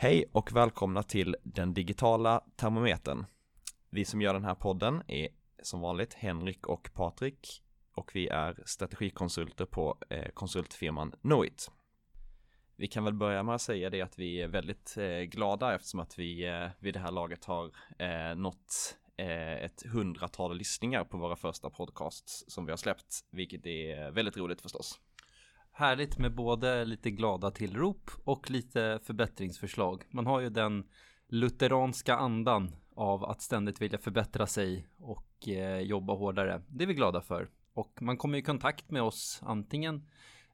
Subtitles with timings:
[0.00, 3.26] Hej och välkomna till den digitala termometern.
[3.90, 5.28] Vi som gör den här podden är
[5.62, 7.62] som vanligt Henrik och Patrik
[7.94, 11.70] och vi är strategikonsulter på eh, konsultfirman Knowit.
[12.76, 16.00] Vi kan väl börja med att säga det att vi är väldigt eh, glada eftersom
[16.00, 17.70] att vi eh, vid det här laget har
[18.34, 18.96] nått
[19.60, 24.60] ett hundratal lyssningar på våra första podcasts som vi har släppt, vilket är väldigt roligt
[24.60, 25.00] förstås.
[25.78, 30.04] Härligt med både lite glada tillrop och lite förbättringsförslag.
[30.10, 30.88] Man har ju den
[31.28, 36.62] lutheranska andan av att ständigt vilja förbättra sig och eh, jobba hårdare.
[36.68, 37.50] Det är vi glada för.
[37.74, 40.08] Och man kommer i kontakt med oss antingen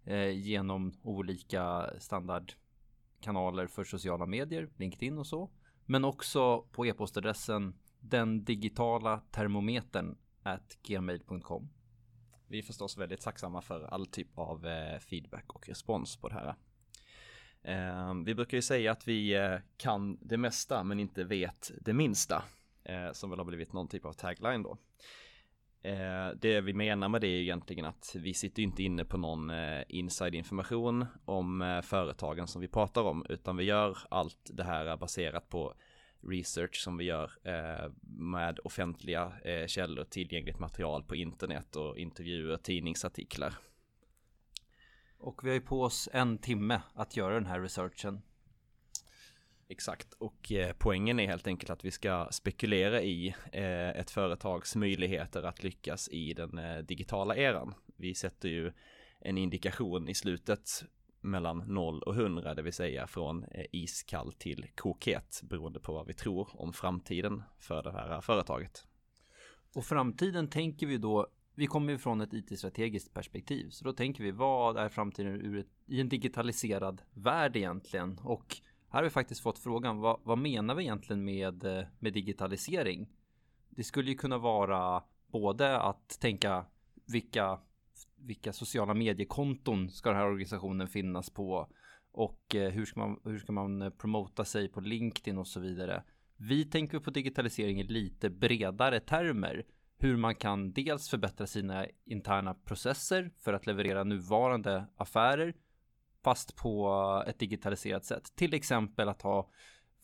[0.04, 5.50] eh, genom olika standardkanaler för sociala medier, LinkedIn och så.
[5.86, 11.68] Men också på e-postadressen den digitala termometern at gmail.com.
[12.54, 16.34] Vi är förstås väldigt tacksamma för all typ av eh, feedback och respons på det
[16.34, 16.54] här.
[17.62, 21.92] Ehm, vi brukar ju säga att vi eh, kan det mesta men inte vet det
[21.92, 22.44] minsta.
[22.84, 24.78] Eh, som väl har blivit någon typ av tagline då.
[26.36, 29.50] Det vi menar med det är egentligen att vi sitter inte inne på någon
[29.88, 35.48] inside information om företagen som vi pratar om utan vi gör allt det här baserat
[35.48, 35.74] på
[36.28, 42.56] research som vi gör eh, med offentliga eh, källor, tillgängligt material på internet och intervjuer,
[42.56, 43.54] tidningsartiklar.
[45.18, 48.22] Och vi har ju på oss en timme att göra den här researchen.
[49.68, 54.76] Exakt, och eh, poängen är helt enkelt att vi ska spekulera i eh, ett företags
[54.76, 57.74] möjligheter att lyckas i den digitala eran.
[57.96, 58.72] Vi sätter ju
[59.20, 60.84] en indikation i slutet
[61.24, 66.06] mellan 0 och 100, det vill säga från eh, iskall till kokhet beroende på vad
[66.06, 68.86] vi tror om framtiden för det här företaget.
[69.74, 74.24] Och framtiden tänker vi då, vi kommer ju från ett IT-strategiskt perspektiv, så då tänker
[74.24, 78.18] vi vad är framtiden ur ett, i en digitaliserad värld egentligen?
[78.18, 78.56] Och
[78.88, 83.08] här har vi faktiskt fått frågan, vad, vad menar vi egentligen med, eh, med digitalisering?
[83.70, 86.66] Det skulle ju kunna vara både att tänka
[87.06, 87.58] vilka
[88.26, 91.68] vilka sociala mediekonton ska den här organisationen finnas på
[92.12, 95.60] och eh, hur ska man, hur ska man eh, promota sig på LinkedIn och så
[95.60, 96.02] vidare.
[96.36, 99.64] Vi tänker på digitalisering i lite bredare termer.
[99.98, 105.54] Hur man kan dels förbättra sina interna processer för att leverera nuvarande affärer
[106.24, 108.32] fast på ett digitaliserat sätt.
[108.36, 109.50] Till exempel att ha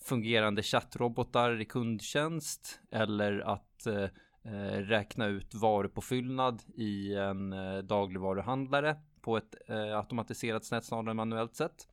[0.05, 4.09] fungerande chattrobotar i kundtjänst eller att Eh,
[4.43, 11.17] Eh, räkna ut varupåfyllnad i en eh, dagligvaruhandlare på ett eh, automatiserat sätt snarare än
[11.17, 11.89] manuellt sätt.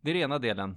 [0.00, 0.76] Det är den ena delen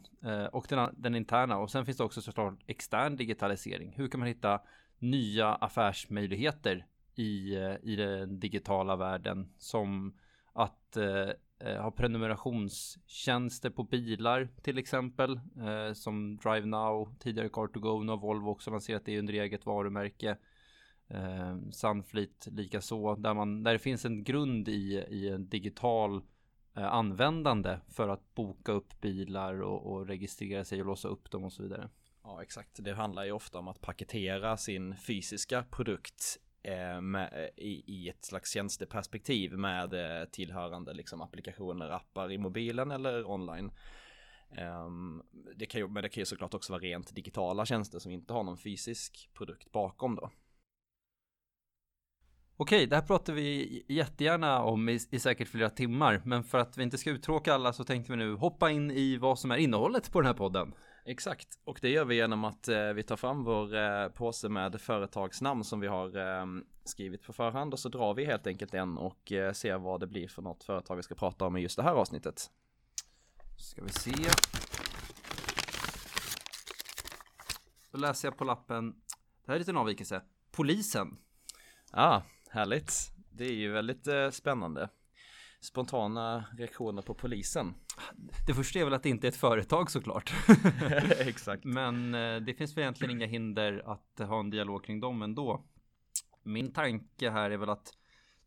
[0.51, 3.93] och den, den interna och sen finns det också såklart extern digitalisering.
[3.95, 4.61] Hur kan man hitta
[4.99, 6.85] nya affärsmöjligheter
[7.15, 10.17] i, i den digitala världen som
[10.53, 10.97] att
[11.63, 18.49] eh, ha prenumerationstjänster på bilar till exempel eh, som DriveNow, tidigare Car2Go, nu har Volvo
[18.49, 20.37] också lanserat det under eget varumärke.
[21.13, 26.21] Eh, Sunfleet likaså, där, man, där det finns en grund i, i en digital
[26.75, 31.43] eh, användande för att boka upp bilar och, och, registrera sig och låsa upp dem
[31.43, 31.89] och så vidare.
[32.23, 32.83] Ja, exakt.
[32.83, 38.09] Det handlar ju ofta om att paketera sin fysiska produkt eh, med, eh, i, i,
[38.09, 43.71] ett slags tjänsteperspektiv med eh, tillhörande liksom, applikationer, appar i mobilen eller online.
[44.85, 45.23] Um,
[45.55, 48.33] det kan ju, men det kan ju såklart också vara rent digitala tjänster som inte
[48.33, 50.31] har någon fysisk produkt bakom då.
[52.61, 56.77] Okej, det här pratar vi jättegärna om i, i, säkert flera timmar, men för att
[56.77, 59.57] vi inte ska uttråka alla så tänkte vi nu hoppa in i vad som är
[59.57, 60.73] innehållet på den här podden.
[61.05, 64.81] Exakt, och det gör vi genom att eh, vi tar fram vår eh, påse med
[64.81, 66.45] företagsnamn som vi har eh,
[66.83, 70.07] skrivit på förhand och så drar vi helt enkelt en och eh, ser vad det
[70.07, 72.51] blir för något företag vi ska prata om i just det här avsnittet.
[73.57, 74.11] Ska vi se.
[77.91, 78.91] Då läser jag på lappen.
[79.45, 80.21] Det här är lite en avvikelse.
[80.51, 81.17] Polisen.
[81.91, 83.11] Ja, ah, Härligt.
[83.29, 84.89] Det är ju väldigt eh, spännande.
[85.61, 87.73] Spontana reaktioner på polisen.
[88.47, 90.33] Det första är väl att det inte är ett företag såklart.
[91.19, 91.63] Exakt.
[91.63, 95.65] Men eh, det finns väl egentligen inga hinder att ha en dialog kring dem ändå.
[96.43, 97.93] Min tanke här är väl att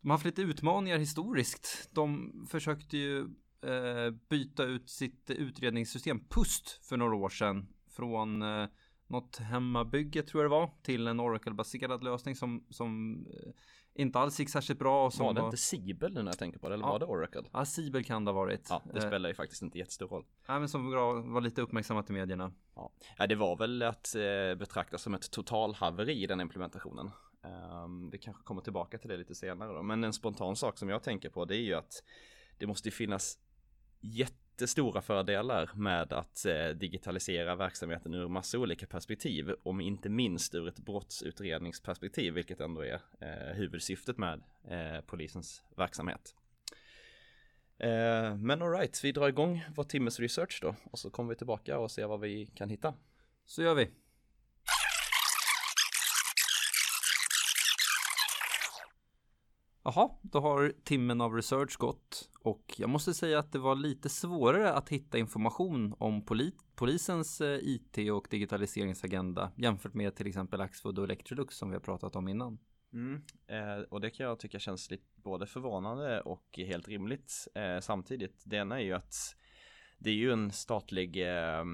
[0.01, 1.91] de har haft lite utmaningar historiskt.
[1.93, 3.21] De försökte ju
[3.63, 8.67] eh, byta ut sitt utredningssystem PUST för några år sedan från eh,
[9.07, 13.53] något hemmabygge tror jag det var till en Oracle-baserad lösning som, som eh,
[13.95, 15.07] inte alls gick särskilt bra.
[15.07, 15.49] Och som var det var...
[15.49, 16.75] inte Sibel nu när jag tänker på det?
[16.75, 16.93] Eller ja.
[16.93, 17.43] var det Oracle?
[17.53, 18.67] Ja, Sibel kan det ha varit.
[18.71, 20.25] Ja, det eh, spelar ju faktiskt inte jättestor roll.
[20.49, 20.91] Nej, men som
[21.33, 22.53] var lite uppmärksammat i medierna.
[22.75, 27.11] Ja, ja det var väl att eh, betrakta som ett totalhaveri i den implementationen.
[27.85, 29.83] Um, vi kanske kommer tillbaka till det lite senare då.
[29.83, 32.03] Men en spontan sak som jag tänker på det är ju att
[32.59, 33.39] det måste finnas
[34.01, 40.55] jätte jättestora fördelar med att eh, digitalisera verksamheten ur massa olika perspektiv, om inte minst
[40.55, 46.35] ur ett brottsutredningsperspektiv, vilket ändå är eh, huvudsyftet med eh, polisens verksamhet.
[48.39, 51.91] Men alright, vi drar igång vår timmes research då och så kommer vi tillbaka och
[51.91, 52.95] ser vad vi kan hitta.
[53.45, 53.91] Så gör vi.
[59.87, 64.09] Jaha, då har timmen av research gått och jag måste säga att det var lite
[64.09, 70.61] svårare att hitta information om poli polisens eh, IT och digitaliseringsagenda jämfört med till exempel
[70.61, 72.59] Axfood och Electrolux som vi har pratat om innan.
[72.93, 73.23] Mm.
[73.47, 78.43] Eh, och det kan jag tycka känns lite både förvånande och helt rimligt eh, samtidigt.
[78.45, 79.15] Det ena är ju att
[79.99, 81.65] det är ju en statlig eh,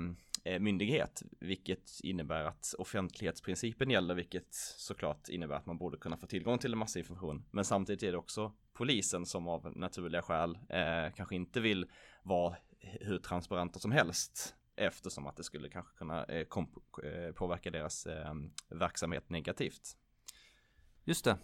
[0.45, 6.27] Eh, myndighet, vilket innebär att offentlighetsprincipen gäller, vilket såklart innebär att man borde kunna få
[6.27, 7.45] tillgång till en massa information.
[7.51, 11.87] Men samtidigt är det också polisen som av naturliga skäl eh, kanske inte vill
[12.23, 16.47] vara hur transparenta som helst eftersom att det skulle kanske kunna eh, eh
[17.33, 18.35] påverka deras eh,
[18.69, 19.97] verksamhet negativt.
[21.05, 21.39] Just det.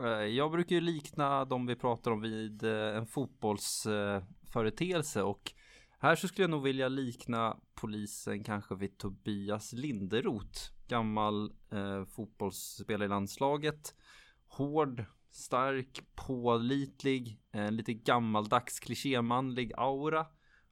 [0.00, 5.52] Eh, jag brukar ju likna de vi pratar om vid en fotbollsföreteelse och
[6.02, 10.60] här så skulle jag nog vilja likna polisen kanske vid Tobias Linderoth.
[10.88, 13.94] Gammal eh, fotbollsspelare i landslaget.
[14.46, 20.26] Hård, stark, pålitlig, eh, lite gammaldags klichémanlig aura.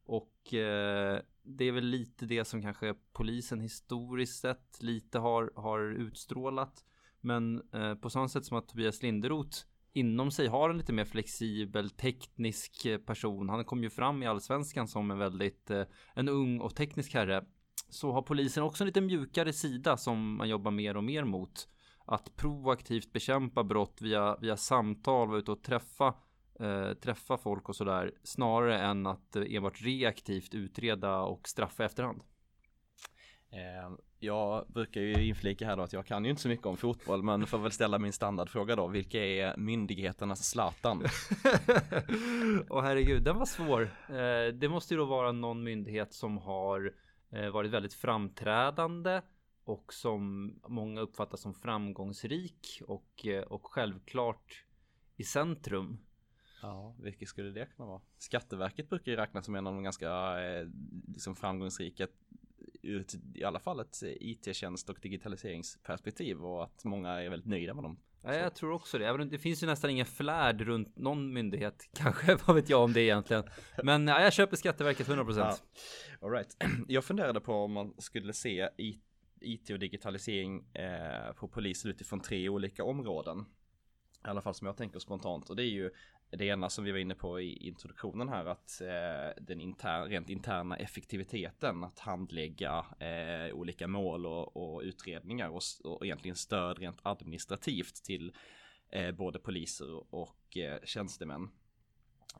[0.04, 5.80] Och eh, det är väl lite det som kanske polisen historiskt sett lite har, har
[5.80, 6.84] utstrålat.
[7.20, 9.58] Men eh, på samma sätt som att Tobias Linderoth
[9.92, 13.48] inom sig har en lite mer flexibel teknisk eh, person.
[13.48, 15.84] Han kom ju fram i allsvenskan som en väldigt eh,
[16.14, 17.44] en ung och teknisk herre.
[17.88, 21.68] Så har polisen också en lite mjukare sida som man jobbar mer och mer mot.
[22.06, 26.14] Att proaktivt bekämpa brott via, via samtal, vara ute och träffa
[26.60, 32.22] eh, träffa folk och sådär snarare än att eh, enbart reaktivt utreda och straffa efterhand.
[33.50, 36.76] Eh, jag brukar ju inflika här då att jag kan ju inte så mycket om
[36.76, 38.86] fotboll men får väl ställa min standardfråga då.
[38.86, 40.98] Vilka är myndigheternas Zlatan?
[42.68, 43.82] Åh herregud, den var svår.
[44.08, 46.92] Eh, det måste ju då vara någon myndighet som har
[47.30, 49.20] eh, varit väldigt framträdande
[49.64, 54.64] och som många uppfattar som framgångsrik och, och självklart
[55.16, 55.98] i centrum.
[56.62, 58.00] Ja, vilket skulle det kunna vara?
[58.18, 60.68] Skatteverket brukar ju räknas som en av de ganska eh,
[61.06, 62.06] liksom framgångsrika
[62.82, 63.04] ur
[63.34, 67.98] i alla fall ett IT-tjänst och digitaliseringsperspektiv och att många är väldigt nöjda med dem.
[68.22, 69.06] Ja, jag tror också det.
[69.08, 71.88] Även det finns ju nästan ingen flärd runt någon myndighet.
[71.94, 73.44] Kanske, vad vet jag om det egentligen.
[73.82, 75.38] Men ja, jag köper Skatteverket 100%.
[75.38, 75.56] Ja.
[76.20, 76.56] All right.
[76.88, 78.68] Jag funderade på om man skulle se
[79.40, 83.44] IT och digitalisering eh, på polisen utifrån tre olika områden.
[84.24, 85.90] I alla fall som jag tänker spontant och det är ju
[86.30, 90.30] det ena som vi var inne på i introduktionen här att eh, den inter, rent
[90.30, 96.98] interna effektiviteten att handlägga eh, olika mål och, och utredningar och, och, egentligen stöd rent
[97.02, 98.32] administrativt till
[98.92, 101.50] eh, både poliser och eh, tjänstemän.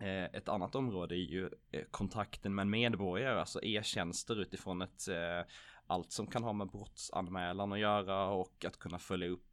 [0.01, 5.53] Eh, ett annat område är ju eh, kontakten med medborgare, alltså e-tjänster utifrån ett eh,
[5.87, 9.50] allt som kan ha med brottsanmälan att göra och att kunna följa upp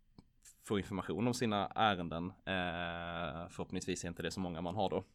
[0.68, 2.26] få information om sina ärenden.
[2.26, 5.06] Eh, förhoppningsvis är inte det så många man har då.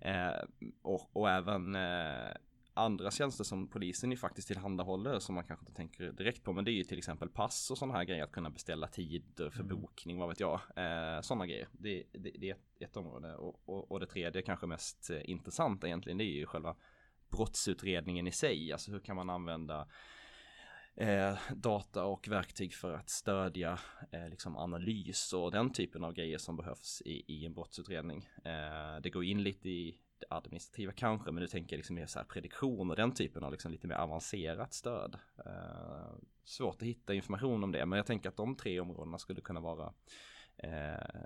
[0.00, 0.42] Eh,
[0.82, 2.32] och, och, även eh,
[2.74, 6.52] andra tjänster som polisen ju faktiskt tillhandahåller som man kanske inte tänker direkt på.
[6.52, 8.24] Men det är ju till exempel pass och sådana här grejer.
[8.24, 9.80] Att kunna beställa tid för mm.
[9.80, 10.60] bokning, vad vet jag.
[10.76, 11.68] Eh, sådana grejer.
[11.72, 13.34] Det, det, det, är ett, ett område.
[13.34, 16.18] Och, och, och, det tredje kanske mest eh, intressanta egentligen.
[16.18, 16.76] Det är ju själva
[17.30, 18.72] brottsutredningen i sig.
[18.72, 19.88] Alltså hur kan man använda
[20.98, 23.78] eh, data och verktyg för att stödja
[24.12, 28.28] eh, liksom analys och den typen av grejer som behövs i, i en brottsutredning.
[28.44, 32.18] Eh, det går in lite i det administrativa kanske, men du tänker liksom mer så
[32.18, 35.18] här prediktion och den typen av liksom lite mer avancerat stöd.
[35.46, 36.14] Eh,
[36.44, 39.60] svårt att hitta information om det, men jag tänker att de tre områdena skulle kunna
[39.60, 39.94] vara
[40.56, 41.24] eh,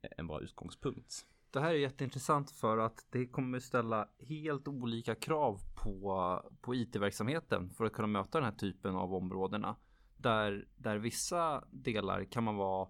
[0.00, 1.26] en bra utgångspunkt.
[1.54, 7.70] Det här är jätteintressant för att det kommer ställa helt olika krav på, på IT-verksamheten
[7.70, 9.76] för att kunna möta den här typen av områdena.
[10.16, 12.88] Där, där vissa delar kan man vara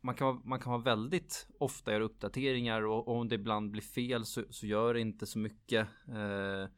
[0.00, 3.82] man kan, man kan vara väldigt ofta göra uppdateringar och, och om det ibland blir
[3.82, 5.88] fel så, så gör det inte så mycket.
[6.08, 6.70] Eh,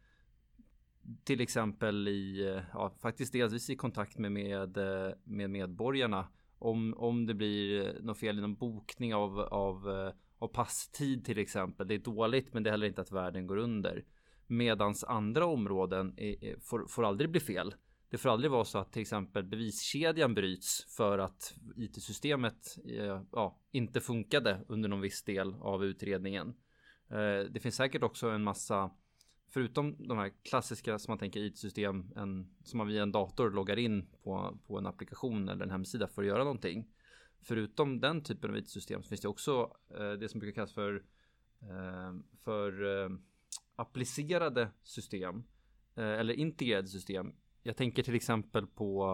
[1.24, 4.78] till exempel i, ja, faktiskt delvis i kontakt med, med,
[5.24, 6.28] med medborgarna.
[6.58, 11.38] Om, om det blir något fel i någon bokning av, av eh, och passtid till
[11.38, 11.88] exempel.
[11.88, 14.04] Det är dåligt men det är heller inte att världen går under.
[14.46, 17.74] Medans andra områden är, är, får, får aldrig bli fel.
[18.10, 23.58] Det får aldrig vara så att till exempel beviskedjan bryts för att IT-systemet eh, ja,
[23.70, 26.48] inte funkade under någon viss del av utredningen.
[27.10, 28.90] Eh, det finns säkert också en massa
[29.50, 33.78] förutom de här klassiska som man tänker IT-system en, som man via en dator loggar
[33.78, 36.86] in på, på en applikation eller en hemsida för att göra någonting.
[37.42, 40.94] Förutom den typen av IT-system så finns det också eh, det som brukar kallas för,
[41.62, 42.12] eh,
[42.44, 43.10] för eh,
[43.76, 45.44] applicerade system
[45.96, 47.32] eh, eller integrerade system.
[47.62, 49.04] Jag tänker till exempel på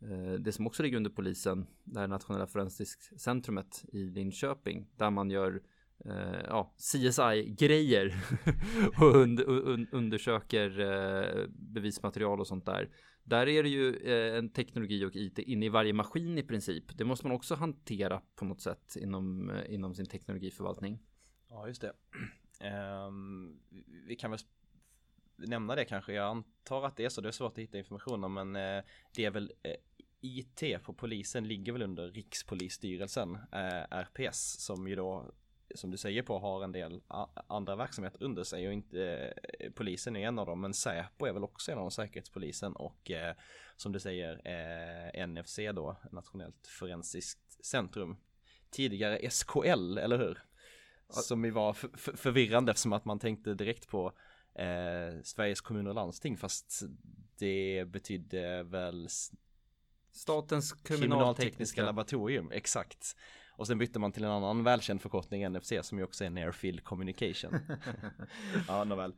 [0.00, 5.10] eh, det som också ligger under polisen, det här nationella forensiskt centrumet i Linköping, där
[5.10, 5.62] man gör
[6.04, 8.14] eh, ja, CSI-grejer
[9.00, 12.90] och und un undersöker eh, bevismaterial och sånt där.
[13.24, 16.98] Där är det ju eh, en teknologi och IT inne i varje maskin i princip.
[16.98, 20.98] Det måste man också hantera på något sätt inom, eh, inom sin teknologiförvaltning.
[21.48, 21.92] Ja, just det.
[23.06, 23.60] Um,
[24.06, 24.40] vi kan väl
[25.36, 26.12] nämna det kanske.
[26.12, 27.20] Jag antar att det är så.
[27.20, 29.52] Det är svårt att hitta information om, men eh, det är väl
[30.20, 33.38] IT på polisen ligger väl under Rikspolisstyrelsen,
[33.90, 35.32] RPS, som ju då
[35.74, 37.00] som du säger på har en del
[37.46, 41.32] andra verksamheter under sig och inte eh, polisen är en av dem men Säpo är
[41.32, 43.34] väl också en av dem säkerhetspolisen och eh,
[43.76, 48.16] som du säger eh, NFC då Nationellt forensiskt centrum
[48.70, 50.38] tidigare SKL eller hur?
[51.08, 51.72] Som ju var
[52.16, 54.12] förvirrande eftersom att man tänkte direkt på
[54.54, 56.82] eh, Sveriges kommuner och landsting fast
[57.38, 59.08] det betydde väl
[60.12, 63.16] Statens kriminaltekniska, kriminaltekniska laboratorium, exakt.
[63.56, 66.52] Och sen bytte man till en annan välkänd förkortning NFC som ju också är Near
[66.52, 67.58] Field Communication.
[68.68, 69.14] ja, nåväl.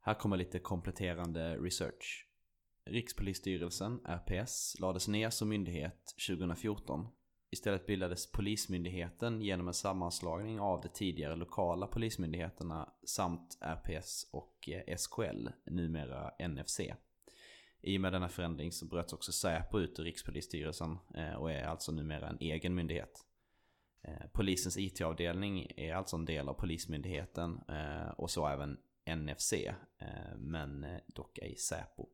[0.00, 2.26] Här kommer lite kompletterande research.
[2.84, 7.06] Rikspolisstyrelsen, RPS, lades ner som myndighet 2014.
[7.50, 15.48] Istället bildades Polismyndigheten genom en sammanslagning av de tidigare lokala polismyndigheterna samt RPS och SKL,
[15.64, 16.80] numera NFC.
[17.80, 21.64] I och med denna förändring så bröts också Säpo ut ur Rikspolisstyrelsen eh, och är
[21.64, 23.24] alltså numera en egen myndighet.
[24.02, 28.78] Eh, polisens IT-avdelning är alltså en del av Polismyndigheten eh, och så även
[29.16, 29.54] NFC,
[30.36, 32.06] men dock ej Säpo.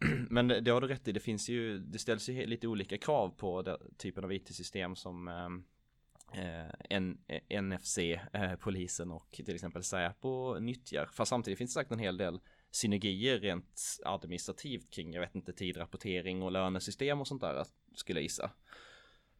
[0.30, 3.28] Men det har du rätt i, det finns ju, det ställs ju lite olika krav
[3.28, 5.28] på den typen av IT-system som
[6.32, 7.00] eh,
[7.62, 11.06] NFC, eh, eh, polisen och till exempel Säpo nyttjar.
[11.12, 15.52] Fast samtidigt finns det säkert en hel del synergier rent administrativt kring, jag vet inte,
[15.52, 18.50] tidrapportering och lönesystem och sånt där skulle jag gissa.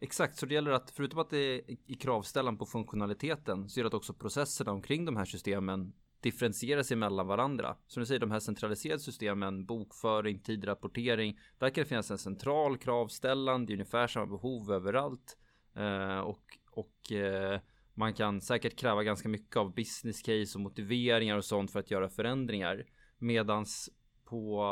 [0.00, 3.85] Exakt, så det gäller att förutom att det är i kravställan på funktionaliteten så är
[3.85, 7.76] det att också processerna omkring de här systemen differentiera sig mellan varandra.
[7.87, 12.78] Som du säger, de här centraliserade systemen, bokföring, tidrapportering, där kan det finnas en central
[12.78, 15.38] kravställan, det är ungefär samma behov överallt.
[15.75, 17.61] Eh, och och eh,
[17.95, 21.91] man kan säkert kräva ganska mycket av business case och motiveringar och sånt för att
[21.91, 22.85] göra förändringar.
[23.19, 23.91] Medans
[24.25, 24.65] på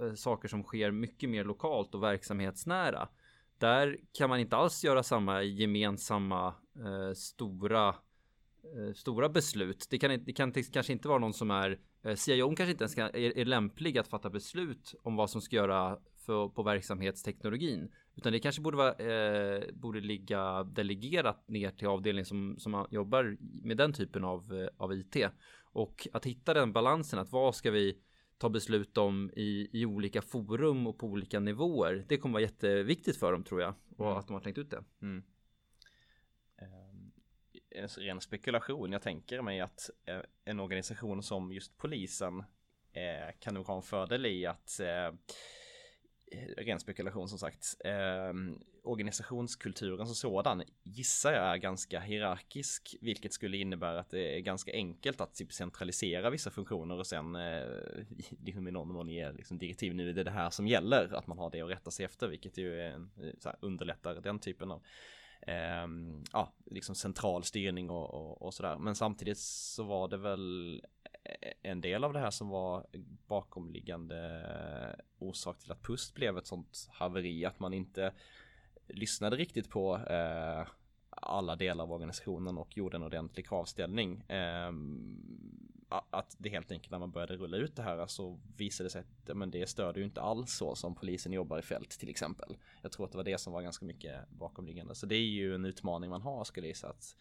[0.00, 3.08] eh, saker som sker mycket mer lokalt och verksamhetsnära.
[3.58, 9.86] Där kan man inte alls göra samma gemensamma eh, stora eh, stora beslut.
[9.90, 12.94] Det kan, det kan kanske inte vara någon som är eh, CIO kanske inte ens
[12.94, 17.92] kan, är, är lämplig att fatta beslut om vad som ska göra för, på verksamhetsteknologin.
[18.16, 23.36] Utan det kanske borde, vara, eh, borde ligga delegerat ner till avdelningen som, som jobbar
[23.40, 25.16] med den typen av, eh, av IT.
[25.62, 27.98] Och att hitta den balansen, att vad ska vi
[28.38, 32.04] ta beslut om i, i olika forum och på olika nivåer.
[32.08, 33.74] Det kommer vara jätteviktigt för dem tror jag.
[33.96, 34.18] Och mm.
[34.18, 34.84] att de har tänkt ut det.
[35.02, 35.22] Mm.
[37.70, 38.92] En ren spekulation.
[38.92, 42.44] Jag tänker mig att uh, en organisation som just polisen uh,
[43.38, 44.80] kan nog ha en fördel i att
[46.56, 47.76] ren spekulation som sagt.
[47.84, 48.32] Eh,
[48.84, 54.72] organisationskulturen som sådan gissar jag är ganska hierarkisk, vilket skulle innebära att det är ganska
[54.72, 57.62] enkelt att typ centralisera vissa funktioner och sen eh,
[58.44, 59.94] liksom i någon mån ge liksom, direktiv.
[59.94, 62.28] Nu är det det här som gäller, att man har det att rätta sig efter,
[62.28, 64.82] vilket ju är en, så här, underlättar den typen av
[65.40, 65.86] eh,
[66.32, 68.78] ja, liksom central styrning och, och, och sådär.
[68.78, 70.82] Men samtidigt så var det väl
[71.62, 72.86] en del av det här som var
[73.26, 75.03] bakomliggande
[75.34, 78.12] orsak till att Pust blev ett sånt haveri att man inte
[78.88, 80.66] lyssnade riktigt på eh,
[81.10, 84.20] alla delar av organisationen och gjorde en ordentlig kravställning.
[84.20, 84.72] Eh,
[86.10, 89.00] att det helt enkelt när man började rulla ut det här så visade det sig
[89.00, 92.56] att men det stöder ju inte alls så som polisen jobbar i fält till exempel.
[92.82, 94.94] Jag tror att det var det som var ganska mycket bakomliggande.
[94.94, 97.16] Så det är ju en utmaning man har skulle jag gissa att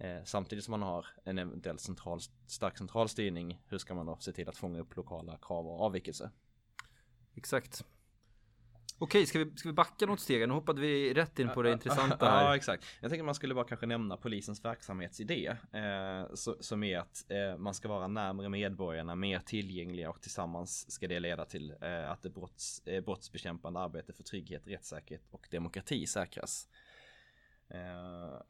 [0.00, 4.16] Eh, samtidigt som man har en eventuell central, stark central styrning, hur ska man då
[4.20, 6.30] se till att fånga upp lokala krav och avvikelser?
[7.40, 7.84] Exakt.
[8.98, 10.48] Okej, ska vi, ska vi backa något steg?
[10.48, 12.44] Nu hoppade vi rätt in på det intressanta här.
[12.44, 12.84] Ja, exakt.
[13.00, 15.56] Jag tänker man skulle bara kanske nämna polisens verksamhetsidé.
[15.72, 20.90] Eh, så, som är att eh, man ska vara närmare medborgarna, mer tillgängliga och tillsammans
[20.90, 25.48] ska det leda till eh, att det brotts, eh, brottsbekämpande arbete för trygghet, rättssäkerhet och
[25.50, 26.68] demokrati säkras.
[27.68, 28.42] Eh,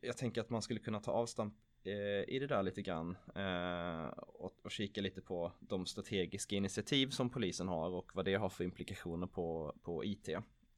[0.00, 4.06] jag tänker att man skulle kunna ta avstamp Eh, i det där lite grann eh,
[4.18, 8.48] och, och kika lite på de strategiska initiativ som polisen har och vad det har
[8.48, 10.28] för implikationer på, på IT.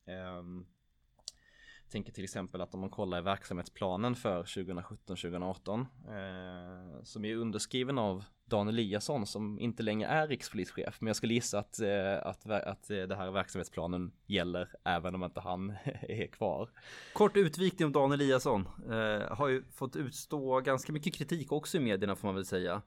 [0.07, 0.67] Ehm,
[1.93, 7.99] Tänker till exempel att om man kollar i verksamhetsplanen för 2017-2018 eh, som är underskriven
[7.99, 10.97] av Dan Eliasson som inte längre är rikspolischef.
[11.01, 15.25] Men jag skulle gissa att, eh, att, att eh, det här verksamhetsplanen gäller även om
[15.25, 15.71] inte han
[16.01, 16.71] är kvar.
[17.13, 18.69] Kort utvikning om Dan Eliasson.
[18.91, 22.83] Eh, har ju fått utstå ganska mycket kritik också i medierna får man väl säga.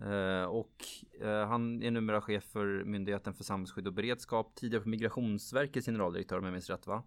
[0.00, 0.84] Uh, och
[1.22, 4.54] uh, han är numera chef för Myndigheten för samhällsskydd och beredskap.
[4.54, 7.02] Tidigare på Migrationsverkets generaldirektör om jag minns rätt va?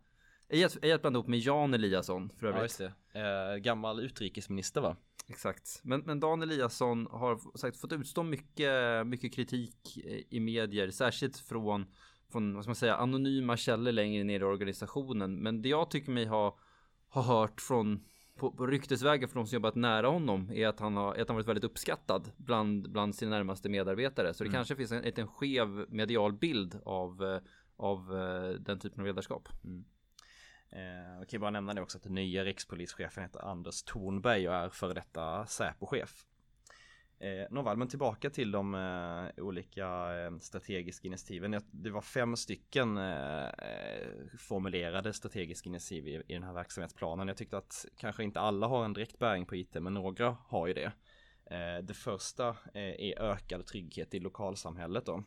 [0.49, 0.63] Ej
[0.93, 2.79] att blanda ihop med Jan Eliasson för övrigt.
[2.79, 3.53] Ja, just det.
[3.53, 4.95] Uh, gammal utrikesminister va?
[5.29, 5.81] Exakt.
[5.83, 9.97] Men, men Dan Eliasson har sagt fått utstå mycket, mycket kritik
[10.29, 11.85] i medier, särskilt från,
[12.31, 15.35] från vad ska man säga, anonyma källor längre ner i organisationen.
[15.35, 16.59] Men det jag tycker mig ha,
[17.09, 18.05] ha hört från
[18.37, 21.35] på, på ryktesvägen från de som jobbat nära honom är att han har, att han
[21.35, 24.33] varit väldigt uppskattad bland, bland sina närmaste medarbetare.
[24.33, 24.57] Så det mm.
[24.57, 27.39] kanske finns en, en skev medial bild av,
[27.77, 29.49] av eh, den typen av ledarskap.
[29.63, 29.85] Mm.
[30.69, 34.55] Eh, jag kan bara nämna det också att den nya rikspolischefen heter Anders Thornberg och
[34.55, 36.25] är före detta Säpochef.
[37.19, 39.87] Eh, Nåväl, men tillbaka till de eh, olika
[40.19, 41.61] eh, strategiska initiativen.
[41.71, 43.49] Det var fem stycken eh,
[44.39, 47.27] formulerade strategiska initiativ i, i, den här verksamhetsplanen.
[47.27, 50.67] Jag tyckte att kanske inte alla har en direkt bäring på IT, men några har
[50.67, 50.91] ju det.
[51.45, 55.23] Eh, det första eh, är ökad trygghet i lokalsamhället då.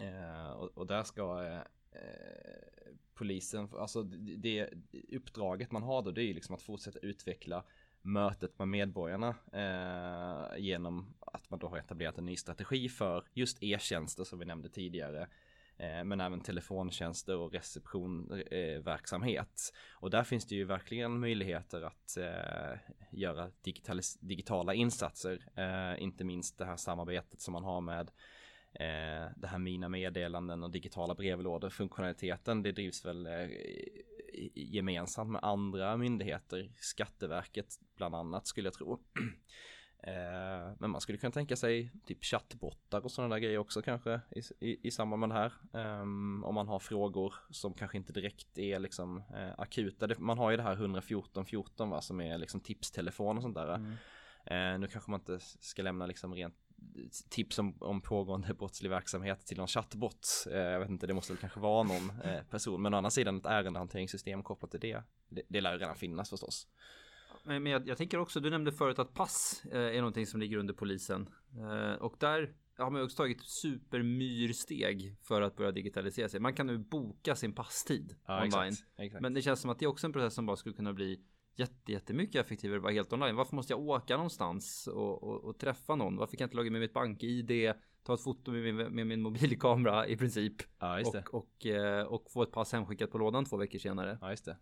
[0.00, 1.60] Eh, och, och, där ska eh,
[1.92, 4.68] Eh, polisen, alltså det
[5.12, 7.64] uppdraget man har då det är ju liksom att fortsätta utveckla
[8.02, 13.62] mötet med medborgarna eh, genom att man då har etablerat en ny strategi för just
[13.62, 15.28] e-tjänster som vi nämnde tidigare.
[15.76, 19.46] Eh, men även telefontjänster och receptionverksamhet.
[19.46, 22.78] Eh, och där finns det ju verkligen möjligheter att eh,
[23.10, 23.50] göra
[24.20, 25.44] digitala insatser.
[25.54, 28.10] Eh, inte minst det här samarbetet som man har med
[28.78, 33.48] eh, det här mina meddelanden och digitala brevlådor funktionaliteten det drivs väl eh,
[34.54, 38.92] gemensamt med andra myndigheter Skatteverket bland annat skulle jag tro
[40.02, 44.20] eh, men man skulle kunna tänka sig typ chattbottar och sådana där grejer också kanske
[44.30, 45.52] i, i, i samband med det här.
[46.00, 50.06] Um, om man har frågor som kanske inte direkt är liksom uh, akuta.
[50.06, 53.54] Det, man har ju det här 114 14 va som är liksom tipstelefon och sånt
[53.54, 53.74] där.
[53.74, 53.92] Mm.
[54.74, 56.67] Uh, nu kanske man inte ska lämna liksom rent
[57.28, 60.46] tips om, om pågående brottslig verksamhet till någon chattbot.
[60.50, 62.82] Eh, jag vet inte, det måste väl kanske vara någon eh, person.
[62.82, 65.02] Men å andra sidan ett ärendehanteringssystem kopplat till det.
[65.28, 66.66] Det, det lär ju redan finnas förstås.
[67.44, 70.56] Men jag, jag, tänker också, du nämnde förut att pass eh, är någonting som ligger
[70.56, 71.28] under polisen.
[71.56, 76.40] Eh, och där har man också tagit supermyrsteg för att börja digitalisera sig.
[76.40, 78.68] Man kan nu boka sin passtid ja, online.
[78.68, 79.22] Exakt, exakt.
[79.22, 81.20] Men det känns som att det är också en process som bara skulle kunna bli
[81.58, 83.36] jätte, jättemycket effektivare att vara helt online.
[83.36, 86.16] Varför måste jag åka någonstans och, och, och träffa någon?
[86.16, 89.22] Varför kan jag inte logga med mitt bank-id, ta ett foto med min, med min
[89.22, 93.56] mobilkamera i princip ja, och, och, eh, och, få ett pass hemskickat på lådan två
[93.56, 94.18] veckor senare?
[94.20, 94.56] Ja, just det.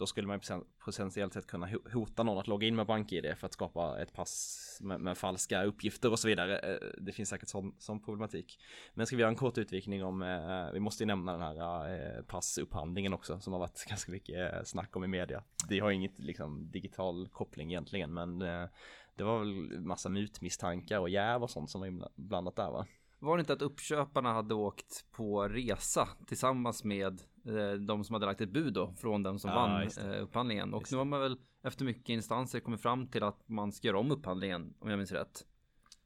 [0.00, 3.46] Då skulle man ju potentiellt sett kunna hota någon att logga in med BankID för
[3.46, 6.58] att skapa ett pass med, med falska uppgifter och så vidare.
[6.58, 8.58] Eh, det finns säkert sån, sån problematik.
[8.94, 12.16] Men ska vi göra en kort utvikning om, eh, vi måste ju nämna den här
[12.16, 15.42] eh, passupphandlingen också som har varit ganska mycket eh, snack om i media.
[15.68, 18.68] Det har inget liksom digital koppling egentligen men eh,
[19.16, 22.86] det var väl massa mutmisstankar och jäv och sånt som var blandat där va?
[23.20, 28.26] Var det inte att uppköparna hade åkt på resa tillsammans med eh, de som hade
[28.26, 30.74] lagt ett bud då från den som ja, vann eh, upphandlingen?
[30.74, 33.88] Och just nu har man väl efter mycket instanser kommit fram till att man ska
[33.88, 35.46] göra om upphandlingen om jag minns rätt.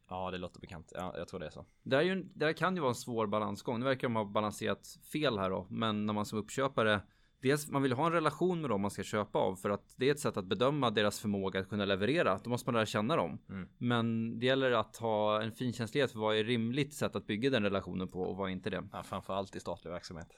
[0.09, 0.92] Ja, det låter bekant.
[0.94, 1.64] Ja, jag tror det är så.
[1.83, 3.79] Det, är ju, det kan ju vara en svår balansgång.
[3.79, 7.00] Nu verkar de ha balanserat fel här då, men när man som uppköpare
[7.44, 10.09] dels man vill ha en relation med dem man ska köpa av för att det
[10.09, 12.40] är ett sätt att bedöma deras förmåga att kunna leverera.
[12.44, 13.38] Då måste man lära känna dem.
[13.48, 13.68] Mm.
[13.78, 17.62] Men det gäller att ha en finkänslighet för vad är rimligt sätt att bygga den
[17.62, 18.83] relationen på och vad är inte det.
[18.92, 20.28] Ja, framförallt i statlig verksamhet.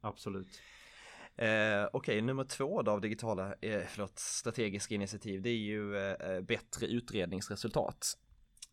[0.00, 0.48] Absolut.
[1.36, 5.96] Eh, Okej, okay, nummer två då av digitala, eh, förlåt, strategiska initiativ, det är ju
[5.96, 8.18] eh, bättre utredningsresultat.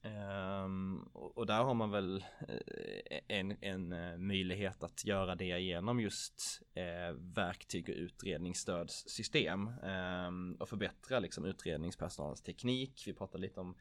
[0.03, 5.99] Um, och där har man väl eh, en, en eh, möjlighet att göra det genom
[5.99, 13.03] just eh, verktyg och utredningsstödssystem um, och förbättra liksom utredningspersonalens teknik.
[13.05, 13.75] Vi pratade lite om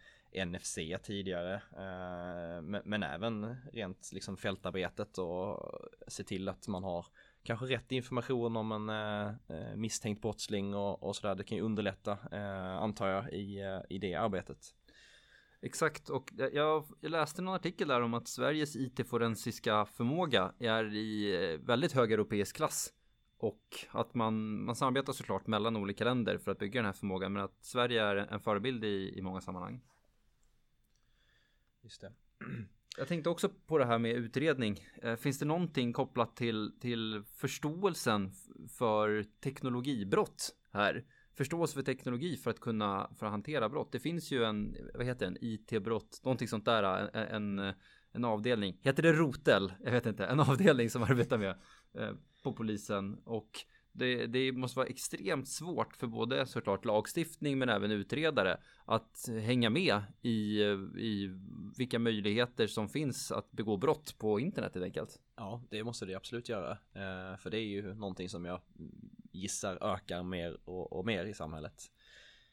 [0.46, 5.70] NFC tidigare, uh, men, men, även rent liksom fältarbetet och
[6.08, 7.06] se till att man har
[7.42, 11.34] kanske rätt information om en uh, misstänkt brottsling och, och sådär.
[11.34, 14.74] Det kan ju underlätta, uh, antar jag, i, i det arbetet.
[15.60, 21.34] Exakt, och jag, jag läste någon artikel där om att Sveriges IT-forensiska förmåga är i
[21.52, 22.92] eh, väldigt hög europeisk klass.
[23.38, 27.32] och att man, man samarbetar såklart mellan olika länder för att bygga den här förmågan.
[27.32, 29.80] Men att Sverige är en förebild i, i många sammanhang.
[31.82, 32.12] Just det.
[32.98, 34.80] Jag tänkte också på det här med utredning.
[35.02, 38.32] Eh, finns det någonting kopplat till, till förståelsen
[38.68, 41.04] för teknologibrott här?
[41.38, 43.92] Förståelse för teknologi för att kunna för att hantera brott.
[43.92, 46.82] Det finns ju en, vad heter en IT-brott, någonting sånt där,
[47.16, 47.74] en, en,
[48.12, 48.78] en avdelning.
[48.82, 49.72] Heter det rotel?
[49.84, 51.50] Jag vet inte, en avdelning som arbetar med
[51.94, 52.10] eh,
[52.42, 53.50] på polisen och
[53.92, 59.70] det, det, måste vara extremt svårt för både såklart lagstiftning men även utredare att hänga
[59.70, 60.62] med i,
[60.96, 61.30] i
[61.76, 65.20] vilka möjligheter som finns att begå brott på internet helt enkelt.
[65.36, 66.70] Ja, det måste det absolut göra.
[66.72, 68.60] Eh, för det är ju någonting som jag
[69.32, 71.90] gissar ökar mer och, och mer i samhället.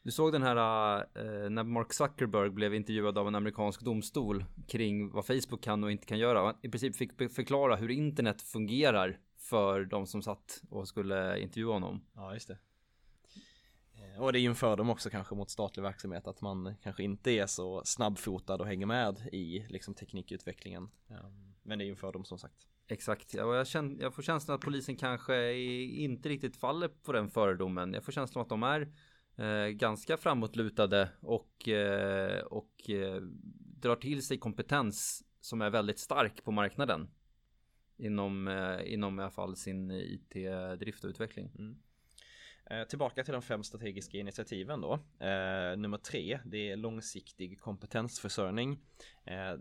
[0.02, 0.56] Du såg den här
[0.98, 5.90] eh, när Mark Zuckerberg blev intervjuad av en amerikansk domstol kring vad Facebook kan och
[5.90, 6.44] inte kan göra.
[6.44, 11.72] Han i princip fick förklara hur internet fungerar för de som satt och skulle intervjua
[11.72, 12.00] honom.
[12.14, 12.58] Ja, just det.
[13.94, 17.46] Eh, och det inför dem också kanske mot statlig verksamhet att man kanske inte är
[17.46, 20.90] så snabbfotad och hänger med i liksom teknikutvecklingen.
[21.62, 22.66] Men det inför dem som sagt.
[22.88, 27.30] Exakt, ja, jag, känner, jag får känslan att polisen kanske inte riktigt faller på den
[27.30, 27.92] fördomen.
[27.92, 28.92] Jag får känslan att de är
[29.36, 33.20] eh, ganska framåtlutade och, eh, och eh,
[33.58, 37.08] drar till sig kompetens som är väldigt stark på marknaden
[37.96, 41.50] inom, eh, inom i alla fall sin IT-drift och utveckling.
[41.58, 41.78] Mm.
[42.70, 44.92] Eh, tillbaka till de fem strategiska initiativen då.
[45.26, 48.78] Eh, nummer tre, det är långsiktig kompetensförsörjning.
[49.24, 49.54] Eh,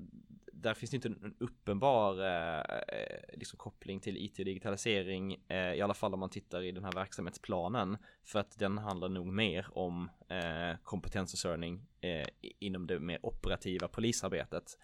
[0.54, 5.74] där finns det inte en uppenbar eh, eh liksom koppling till IT och digitalisering, eh,
[5.74, 7.98] i alla fall om man tittar i den här verksamhetsplanen.
[8.24, 11.86] För att den handlar nog mer om eh, kompetensförsörjning
[12.60, 14.78] inom det mer operativa polisarbetet.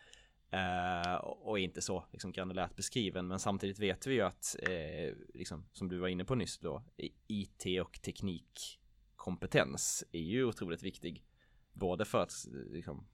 [0.53, 5.65] Uh, och inte så liksom granulärt beskriven men samtidigt vet vi ju att eh, liksom,
[5.71, 6.83] som du var inne på nyss då
[7.27, 11.25] IT och teknikkompetens är ju otroligt viktig
[11.73, 12.33] både för att
[12.71, 13.07] liksom,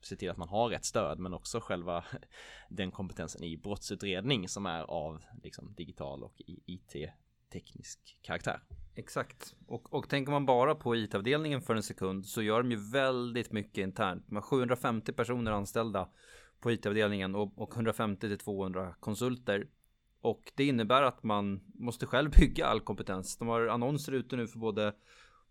[0.00, 2.04] se till att man har rätt stöd men också själva
[2.68, 6.96] den kompetensen i brottsutredning som är av liksom, digital och IT
[7.52, 8.60] teknisk karaktär.
[8.94, 9.54] Exakt.
[9.66, 13.52] Och, och tänker man bara på IT-avdelningen för en sekund så gör de ju väldigt
[13.52, 14.26] mycket internt.
[14.26, 16.08] De har 750 personer anställda
[16.60, 19.68] på IT-avdelningen och, och 150 till 200 konsulter.
[20.20, 23.36] Och det innebär att man måste själv bygga all kompetens.
[23.36, 24.92] De har annonser ute nu för både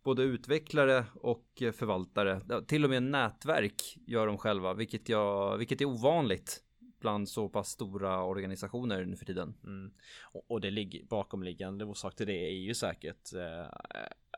[0.04, 2.42] både utvecklare och eh, förvaltare.
[2.68, 6.64] Till och med nätverk gör de själva, vilket, jag, vilket är ovanligt
[7.00, 9.54] bland så pass stora organisationer nu för tiden.
[9.64, 9.92] Mm.
[10.22, 13.68] Och, och det ligger bakomliggande orsak till det är ju säkert eh,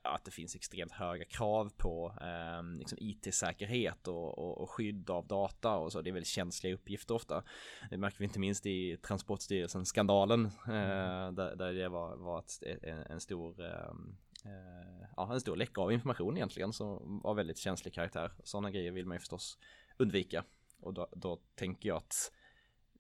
[0.03, 5.27] att det finns extremt höga krav på eh, liksom IT-säkerhet och, och, och, skydd av
[5.27, 6.01] data och så.
[6.01, 7.43] Det är väldigt känsliga uppgifter ofta.
[7.89, 12.97] Det märker vi inte minst i Transportstyrelsen-skandalen eh, där, där, det var, var ett, en,
[12.97, 17.93] en, stor ehm, eh, ja, en stor läcka av information egentligen som var väldigt känslig
[17.93, 18.31] karaktär.
[18.43, 19.57] Sådana grejer vill man ju förstås
[19.97, 20.43] undvika.
[20.81, 22.31] Och då, då tänker jag att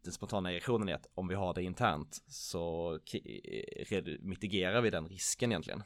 [0.03, 2.99] den spontana reaktionen är att om vi har det internt så
[4.19, 5.83] mitigerar vi den risken egentligen.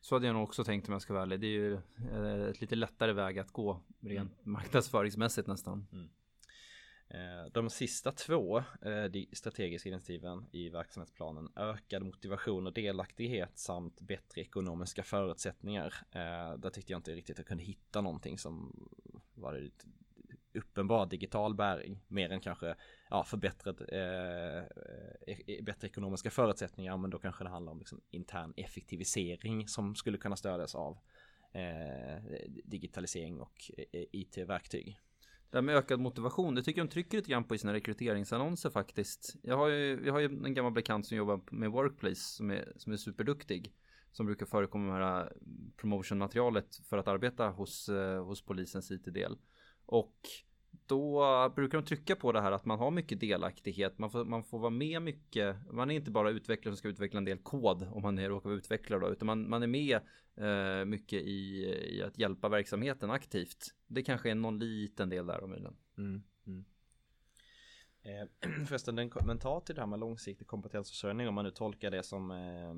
[0.00, 1.40] Så hade jag nog också tänkt om jag ska vara ärlig.
[1.40, 1.74] Det är ju
[2.12, 4.52] eh, ett lite lättare väg att gå rent mm.
[4.52, 5.86] marknadsföringsmässigt nästan.
[5.92, 6.08] Mm.
[7.08, 14.40] Eh, de sista två eh, strategiska initiativen i verksamhetsplanen ökad motivation och delaktighet samt bättre
[14.40, 15.94] ekonomiska förutsättningar.
[16.56, 18.72] Där tyckte jag inte riktigt att jag kunde hitta någonting som
[19.34, 19.70] var
[20.54, 22.74] uppenbar digital bäring mer än kanske
[23.10, 24.64] ja, förbättrad eh, eh
[25.26, 29.94] e-, e-, bättre ekonomiska förutsättningar men då kanske det handlar om liksom intern effektivisering som
[29.94, 30.98] skulle kunna stödjas av
[31.52, 32.22] eh,
[32.64, 34.98] digitalisering och eh, IT-verktyg.
[35.50, 37.72] Det här med ökad motivation, det tycker jag de trycker lite grann på i sina
[37.72, 39.36] rekryteringsannonser faktiskt.
[39.42, 42.72] Jag har ju, jag har ju en gammal bekant som jobbar med Workplace som är,
[42.76, 43.74] som är superduktig.
[44.12, 45.32] Som brukar förekomma med det här
[45.76, 49.38] promotionmaterialet för att arbeta hos, eh, hos polisens IT-del.
[49.86, 50.14] Och
[50.88, 53.98] då brukar de trycka på det här att man har mycket delaktighet.
[53.98, 55.56] Man får, man får vara med mycket.
[55.72, 58.48] Man är inte bara utvecklare som ska utveckla en del kod om man är råkar
[58.48, 60.00] vara utvecklare då, utan man, man är med
[60.36, 63.74] eh, mycket i, i att hjälpa verksamheten aktivt.
[63.86, 65.76] Det kanske är någon liten del där om möjligen.
[65.98, 66.64] Mm, mm.
[68.02, 72.02] Eh, förresten, en kommentar till det här med långsiktig kompetensförsörjning om man nu tolkar det
[72.02, 72.74] som eh,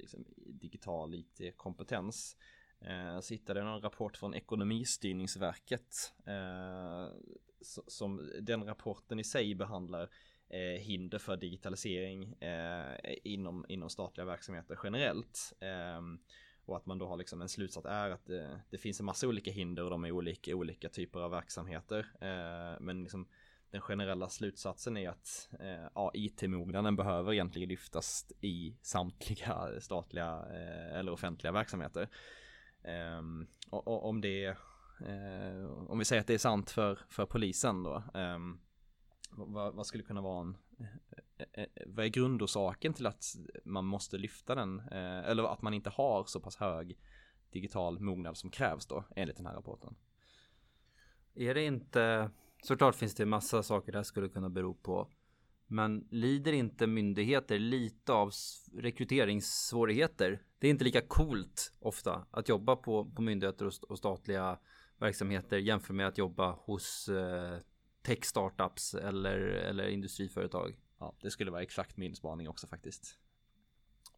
[0.00, 2.36] liksom digital IT-kompetens.
[2.80, 7.06] Eh, så hittade jag någon rapport från Ekonomistyrningsverket eh,
[7.86, 10.10] som den rapporten i sig behandlar
[10.48, 15.52] eh, hinder för digitalisering eh, inom, inom statliga verksamheter generellt.
[15.60, 16.00] Eh,
[16.64, 19.06] och att man då har liksom en slutsats är att det, eh, det finns en
[19.06, 22.06] massa olika hinder och de är olika olika typer av verksamheter.
[22.20, 23.28] Eh, men liksom
[23.70, 30.98] den generella slutsatsen är att eh, ja, IT-mognaden behöver egentligen lyftas i samtliga statliga eh,
[30.98, 32.08] eller offentliga verksamheter.
[32.84, 34.56] Ehm, och, och, om det
[35.00, 38.02] Eh, om vi säger att det är sant för, för polisen då.
[38.14, 38.60] Ehm,
[39.30, 40.86] vad, vad, skulle kunna vara en eh,
[41.38, 43.24] eh, eh, vad är grundorsaken till att
[43.64, 46.98] man måste lyfta den eh, eller att man inte har så pass hög
[47.50, 49.96] digital mognad som krävs då enligt den här rapporten?
[51.34, 52.30] Är det inte
[52.62, 55.08] Såklart finns det massa saker det här skulle kunna bero på.
[55.66, 58.32] Men lider inte myndigheter lite av
[58.74, 60.42] rekryteringssvårigheter?
[60.58, 64.58] Det är inte lika coolt ofta att jobba på, på myndigheter och, och statliga
[64.98, 67.58] verksamheter jämfört med att jobba hos eh,
[68.02, 70.76] tech startups eller, eller industriföretag.
[70.98, 73.18] Ja, det skulle vara exakt min spaning också faktiskt.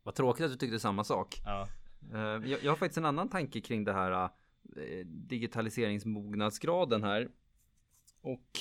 [0.03, 1.41] Vad tråkigt att du tyckte samma sak.
[1.45, 1.69] Ja.
[2.13, 2.19] Eh,
[2.51, 4.31] jag, jag har faktiskt en annan tanke kring det här
[4.77, 7.29] eh, digitaliseringsmognadsgraden här.
[8.21, 8.59] Och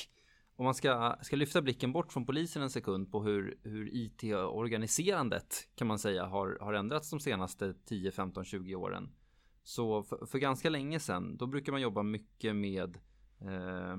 [0.55, 5.69] om man ska, ska lyfta blicken bort från polisen en sekund på hur, hur IT-organiserandet
[5.75, 9.09] kan man säga har, har ändrats de senaste 10, 15, 20 åren.
[9.67, 12.97] Så för, för ganska länge sedan, då brukar man jobba mycket med
[13.41, 13.91] eh,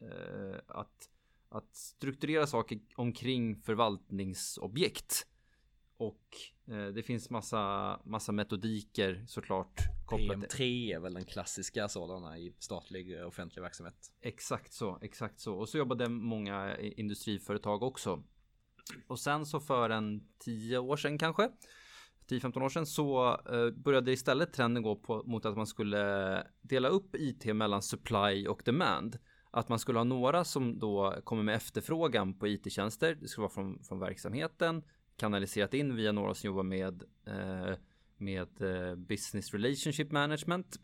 [0.00, 1.10] eh, att,
[1.48, 5.26] att strukturera saker omkring förvaltningsobjekt.
[5.96, 6.36] Och
[6.66, 9.80] eh, det finns massa, massa metodiker såklart.
[10.10, 14.12] PM3 är väl den klassiska sådana i statlig eh, offentlig verksamhet.
[14.20, 15.54] Exakt så, exakt så.
[15.54, 18.22] Och så jobbade många industriföretag också.
[19.06, 21.50] Och sen så för en 10 år sedan kanske
[22.28, 26.88] 10-15 år sedan så eh, började istället trenden gå på, mot att man skulle dela
[26.88, 29.18] upp IT mellan supply och demand.
[29.50, 33.14] Att man skulle ha några som då kommer med efterfrågan på IT-tjänster.
[33.20, 34.82] Det skulle vara från, från verksamheten
[35.16, 37.76] kanaliserat in via några som jobbar med, eh,
[38.16, 40.76] med eh, business relationship management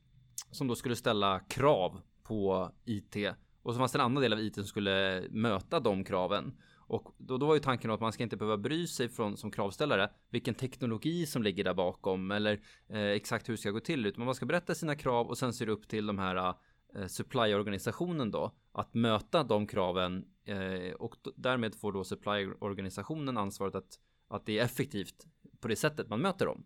[0.51, 3.17] som då skulle ställa krav på IT
[3.63, 6.59] och så fanns det en annan del av IT som skulle möta de kraven.
[6.93, 9.51] Och då, då var ju tanken att man ska inte behöva bry sig från som
[9.51, 14.07] kravställare vilken teknologi som ligger där bakom eller eh, exakt hur det ska gå till
[14.07, 16.55] utan man ska berätta sina krav och sen ser det upp till de här
[16.95, 23.99] eh, supply-organisationen då att möta de kraven eh, och därmed får då supply-organisationen ansvaret att
[24.29, 25.27] att det är effektivt
[25.61, 26.65] på det sättet man möter dem.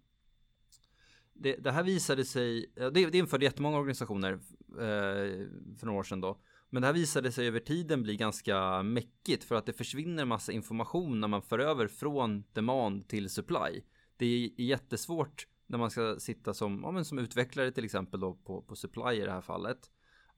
[1.32, 4.32] Det, det här visade sig, det, det införde jättemånga organisationer
[4.70, 5.46] eh,
[5.78, 6.38] för några år sedan då.
[6.70, 10.52] Men det här visade sig över tiden bli ganska mäckigt för att det försvinner massa
[10.52, 13.82] information när man för över från demand till supply.
[14.16, 18.34] Det är jättesvårt när man ska sitta som, ja, men som utvecklare till exempel då
[18.34, 19.78] på, på supply i det här fallet.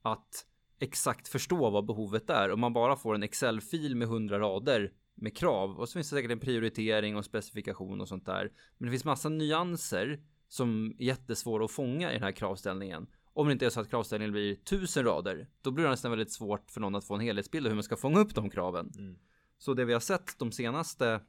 [0.01, 0.45] Att
[0.79, 2.51] exakt förstå vad behovet är.
[2.51, 6.15] Om man bara får en Excel-fil med 100 rader med krav och så finns det
[6.15, 8.51] säkert en prioritering och specifikation och sånt där.
[8.77, 13.07] Men det finns massa nyanser som är jättesvåra att fånga i den här kravställningen.
[13.39, 16.31] Om det inte är så att kravställningen blir tusen rader, då blir det nästan väldigt
[16.31, 18.91] svårt för någon att få en helhetsbild av hur man ska fånga upp de kraven.
[18.97, 19.15] Mm.
[19.57, 21.21] Så det vi har sett de senaste,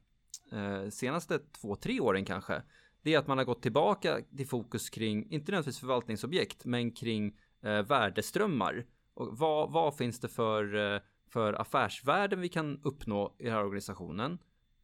[0.51, 2.61] eh, senaste två, tre åren kanske,
[3.01, 7.37] det är att man har gått tillbaka till fokus kring, inte nödvändigtvis förvaltningsobjekt, men kring
[7.61, 8.85] eh, värdeströmmar.
[9.13, 13.63] Och vad, vad finns det för eh, för affärsvärden vi kan uppnå i den här
[13.63, 14.37] organisationen.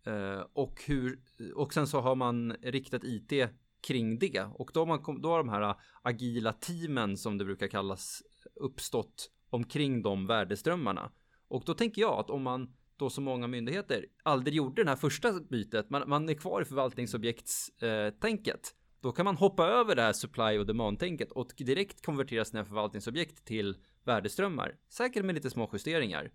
[0.04, 1.20] Eh, och, hur,
[1.56, 3.50] och sen så har man riktat IT
[3.88, 4.48] kring det.
[4.54, 8.24] Och då har, man, då har de här äh, agila teamen som det brukar kallas
[8.56, 11.12] uppstått omkring de värdeströmmarna.
[11.48, 14.98] Och då tänker jag att om man då som många myndigheter aldrig gjorde det här
[14.98, 18.74] första bytet, man, man är kvar i förvaltningsobjektstänket.
[18.74, 22.66] Eh, då kan man hoppa över det här supply och demand-tänket och direkt konvertera sina
[22.66, 24.76] förvaltningsobjekt till värdeströmmar.
[24.90, 26.32] Säkert med lite små justeringar.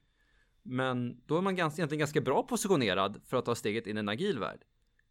[0.62, 4.00] Men då är man ganska, egentligen ganska bra positionerad för att ta steget in i
[4.00, 4.64] en agil värld.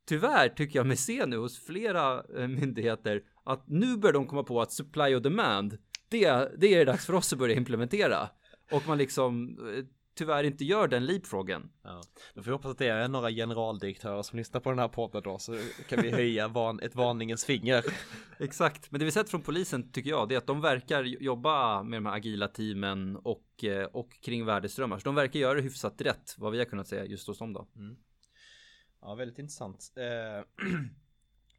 [0.08, 4.44] Tyvärr tycker jag mig se nu hos flera eh, myndigheter att nu börjar de komma
[4.44, 5.78] på att supply och demand,
[6.10, 8.30] det, det är det dags för oss att börja implementera.
[8.72, 9.86] Och man liksom eh,
[10.16, 11.70] tyvärr inte gör den leapfroggen.
[11.84, 12.02] Ja.
[12.34, 15.22] Då får vi hoppas att det är några generaldirektörer som lyssnar på den här podden
[15.24, 15.58] då så
[15.90, 17.86] kan vi höja van ett varningens finger.
[18.40, 21.84] Exakt, men det vi sett från polisen tycker jag det är att de verkar jobba
[21.84, 25.00] med de här agila teamen och, eh, och kring värdeströmmar.
[25.00, 27.54] Så de verkar göra det hyfsat rätt vad vi har kunnat säga just hos dem
[27.54, 27.68] då.
[27.76, 27.96] Mm.
[29.02, 29.94] Ja, väldigt intressant.
[29.96, 30.46] Eh,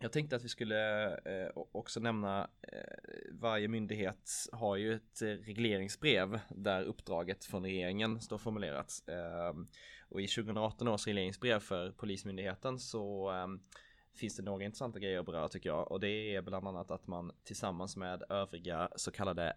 [0.02, 5.26] Jag tänkte att vi skulle eh, också nämna eh, varje myndighet har ju ett eh,
[5.26, 9.02] regleringsbrev där uppdraget från regeringen står formulerat.
[9.06, 9.60] Eh,
[10.08, 13.46] och i 2018 års regleringsbrev för Polismyndigheten så eh,
[14.14, 17.06] finns det några intressanta grejer att beröra tycker jag och det är bland annat att
[17.06, 19.56] man tillsammans med övriga så kallade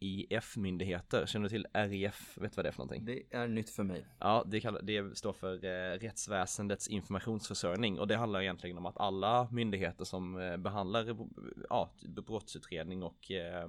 [0.00, 1.26] RIF-myndigheter.
[1.26, 2.38] Känner du till RIF?
[2.38, 3.04] Vet du vad det är för någonting?
[3.04, 4.06] Det är nytt för mig.
[4.18, 9.00] Ja, det, kallar, det står för eh, rättsväsendets informationsförsörjning och det handlar egentligen om att
[9.00, 11.16] alla myndigheter som eh, behandlar
[11.68, 11.94] ja,
[12.26, 13.64] brottsutredning och eh,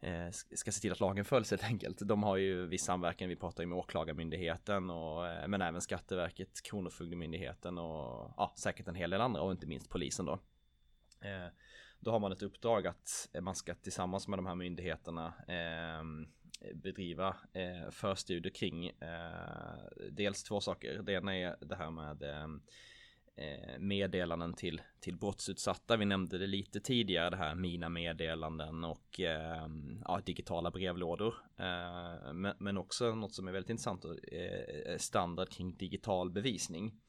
[0.00, 1.98] eh, ska se till att lagen följs helt enkelt.
[1.98, 6.62] De har ju viss samverkan, vi pratar ju med Åklagarmyndigheten och eh, men även Skatteverket,
[6.62, 10.38] Kronofogdemyndigheten och ja, säkert en hel del andra och inte minst polisen då.
[12.04, 16.04] Då har man ett uppdrag att eh, man ska tillsammans med de här myndigheterna eh,
[16.74, 21.02] bedriva eh, förstudier kring eh, dels två saker.
[21.02, 22.48] Det ena är det här med eh,
[23.36, 25.96] eh meddelanden till, till brottsutsatta.
[25.96, 29.68] Vi nämnde det lite tidigare, det här mina meddelanden och eh,
[30.04, 31.34] ja, digitala brevlådor.
[31.56, 37.00] Eh, men, men, också något som är väldigt intressant, eh, standard kring digital bevisning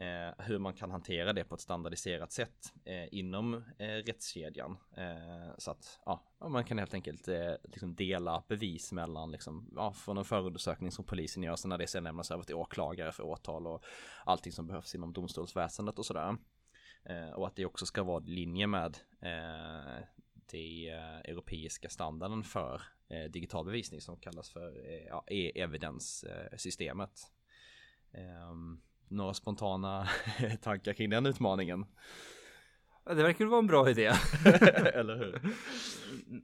[0.00, 4.76] eh, hur man kan hantera det på ett standardiserat sätt eh, inom eh, rättskedjan.
[4.96, 9.92] Eh, så att ja, man kan helt enkelt eh, liksom dela bevis mellan, liksom, ja,
[9.92, 13.22] från en förundersökning som polisen gör, sen när det sen lämnas över till åklagare för
[13.22, 13.84] åtal och
[14.24, 16.36] allting som behövs inom domstolsväsendet och sådär.
[17.04, 20.04] Eh, och att det också ska vara i linje med eh,
[20.50, 27.32] det eh, europeiska standarden för eh, digital bevisning som kallas för eh, ja, e-evidenssystemet.
[29.08, 30.08] Några spontana
[30.62, 31.86] tankar kring den utmaningen?
[33.04, 34.06] Det verkar vara en bra idé.
[34.94, 35.40] Eller hur?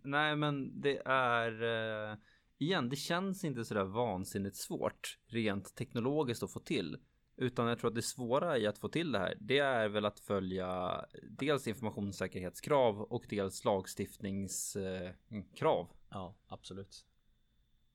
[0.02, 2.16] Nej, men det är eh,
[2.58, 6.96] igen, det känns inte sådär vansinnigt svårt rent teknologiskt att få till.
[7.36, 10.04] Utan jag tror att det svåra i att få till det här, det är väl
[10.04, 15.88] att följa dels informationssäkerhetskrav och dels lagstiftningskrav.
[16.08, 17.06] Ja, absolut.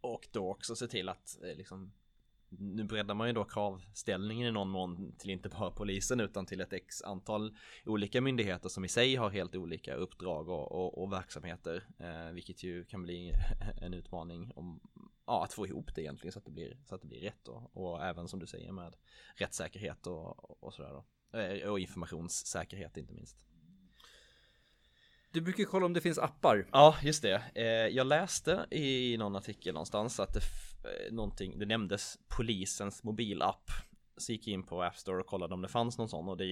[0.01, 1.93] Och då också se till att eh, liksom
[2.49, 6.61] nu breddar man ju då kravställningen i någon mån till inte bara polisen utan till
[6.61, 7.55] ett x antal
[7.85, 11.83] olika myndigheter som i sig har helt olika uppdrag och, och, och verksamheter.
[11.99, 13.33] Eh, vilket ju kan bli
[13.81, 14.79] en utmaning om
[15.25, 17.47] ja, att få ihop det egentligen så att det blir, så att det blir rätt
[17.47, 18.95] och, och även som du säger med
[19.35, 21.05] rättssäkerhet och, och sådär då.
[21.39, 23.45] Eh, och informationssäkerhet inte minst.
[25.31, 26.67] Du brukar kolla om det finns appar.
[26.71, 27.43] Ja, just det.
[27.55, 30.41] Eh, jag läste i någon artikel någonstans att det
[30.83, 33.71] Eh, någonting, det nämndes polisens mobilapp.
[34.19, 36.37] Så gick jag in på App Store och kollade om det fanns någon sån och
[36.37, 36.45] det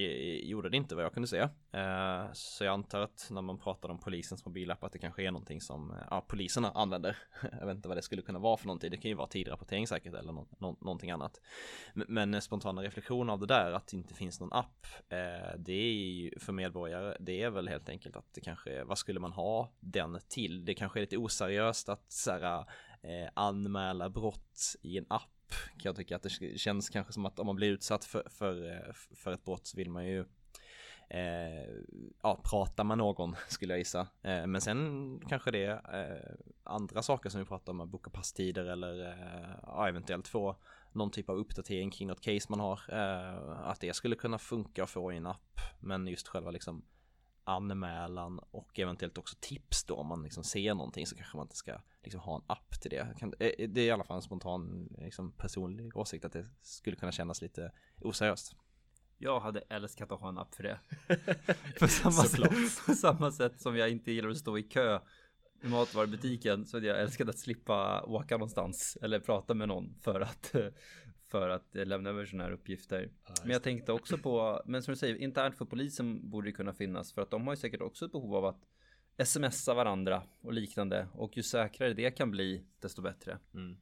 [0.43, 1.39] gjorde det inte vad jag kunde se.
[1.71, 5.31] Eh, så jag antar att när man pratar om polisens mobilapp att det kanske är
[5.31, 7.17] någonting som eh, ja, poliserna använder.
[7.59, 8.91] Jag vet inte vad det skulle kunna vara för någonting.
[8.91, 11.41] Det kan ju vara tidrapportering säkert eller no no någonting annat.
[11.93, 14.87] Men spontana reflektioner av det där att det inte finns någon app.
[15.57, 17.17] Det är ju för medborgare.
[17.19, 20.65] Det är väl helt enkelt att det kanske vad skulle man ha den till?
[20.65, 22.65] Det kanske är lite oseriöst att så här,
[23.05, 27.39] eh, anmäla brott i en app kan jag tycka att det känns kanske som att
[27.39, 30.25] om man blir utsatt för, för, eh, för ett brott så vill man ju
[31.09, 31.69] eh,
[32.23, 34.07] ja, prata med någon skulle jag gissa.
[34.21, 38.09] Eh, men sen kanske det är eh, andra saker som vi pratar om, att boka
[38.09, 40.55] passtider eller eh, ja, eventuellt få
[40.91, 42.79] någon typ av uppdatering kring något case man har.
[42.89, 45.59] Eh, att det skulle kunna funka att få i en app.
[45.79, 46.85] Men just själva liksom
[47.45, 51.55] anmälan och eventuellt också tips då om man liksom ser någonting så kanske man inte
[51.55, 53.07] ska liksom ha en app till det.
[53.21, 57.11] Eh, det är i alla fall en spontan liksom personlig åsikt att det skulle kunna
[57.11, 58.55] kännas lite oseriöst.
[59.17, 60.79] Jag hade älskat att ha en app för det.
[61.79, 64.99] på, samma sätt, på samma sätt som jag inte gillar att stå i kö
[65.63, 70.21] i matvarubutiken så hade jag älskat att slippa åka någonstans eller prata med någon för
[70.21, 70.55] att
[71.35, 73.09] för att eh, lämna över sådana här uppgifter.
[73.27, 76.51] Ja, men jag tänkte också på, men som du säger, internt för polisen borde det
[76.51, 80.23] kunna finnas för att de har ju säkert också ett behov av att smsa varandra
[80.41, 83.39] och liknande och ju säkrare det kan bli desto bättre.
[83.53, 83.77] Mm.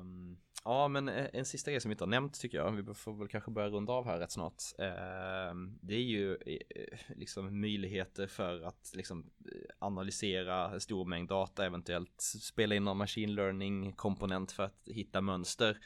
[0.00, 0.29] Um,
[0.64, 3.18] ja, men eh, en sista grej som vi inte har nämnt tycker jag, vi får
[3.18, 4.62] väl kanske börja runda av här rätt snart.
[4.78, 9.30] Ehm, det är ju eh, eh, liksom möjligheter för att liksom
[9.78, 15.78] analysera stor mängd data, eventuellt spela in någon machine learning komponent för att hitta mönster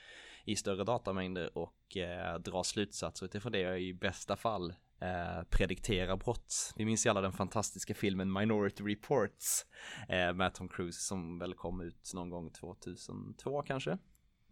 [0.45, 1.97] i större datamängder och
[2.41, 6.73] dra slutsatser utifrån det i bästa fall eh, prediktera brott.
[6.77, 9.67] Vi minns ju alla den fantastiska filmen Minority Reports
[10.09, 13.99] eh, med Tom Cruise som väl kom ut någon gång 2002 kanske.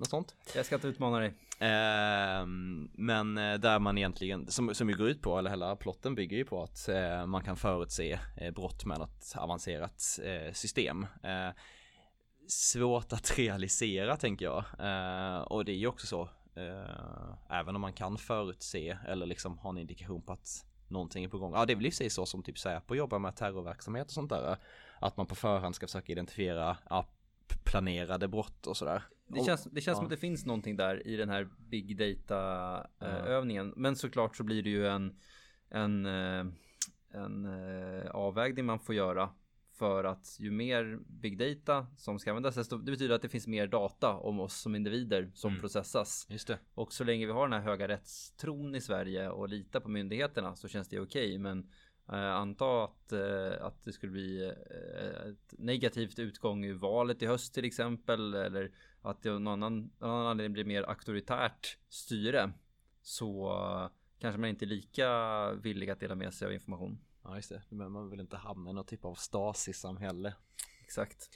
[0.03, 0.35] Något sånt.
[0.55, 1.29] Jag ska inte utmana dig.
[1.59, 2.47] Eh,
[2.93, 6.45] men där man egentligen, som, som ju går ut på, eller hela plotten bygger ju
[6.45, 11.07] på att eh, man kan förutse eh, brott med något avancerat eh, system.
[11.23, 11.49] Eh,
[12.49, 14.65] svårt att realisera tänker jag.
[14.79, 16.29] Eh, och det är ju också så
[17.51, 21.39] även om man kan förutse eller liksom ha en indikation på att någonting är på
[21.39, 21.53] gång.
[21.55, 24.31] Ja, det är väl i sig så som typ Säpo jobbar med terrorverksamhet och sånt
[24.31, 24.57] där.
[24.99, 27.07] Att man på förhand ska försöka identifiera ja,
[27.65, 29.03] planerade brott och sådär.
[29.27, 29.95] Det känns, det känns ja.
[29.95, 33.25] som att det finns någonting där i den här big data uh, mm.
[33.25, 33.73] övningen.
[33.77, 35.17] Men såklart så blir det ju en,
[35.71, 36.47] en, uh,
[37.11, 37.47] en
[38.11, 39.31] avvägning man får göra
[39.79, 43.47] för att ju mer big data som ska användas, desto, det betyder att det finns
[43.47, 45.61] mer data om oss som individer som mm.
[45.61, 46.27] processas.
[46.31, 46.59] Just det.
[46.75, 50.57] Och så länge vi har den här höga rättstron i Sverige och litar på myndigheterna
[50.57, 51.27] så känns det okej.
[51.27, 51.69] Okay, men
[52.09, 57.27] Eh, anta att, eh, att det skulle bli eh, ett negativt utgång i valet i
[57.27, 58.35] höst till exempel.
[58.35, 58.71] Eller
[59.03, 62.53] att det av någon annan, någon anledning blir mer auktoritärt styre.
[63.03, 63.53] Så
[64.19, 66.99] kanske man inte är lika villig att dela med sig av information.
[67.25, 70.35] Ja just det, men man vill inte hamna i någon typ av Stasi-samhälle.
[70.85, 71.31] Exakt.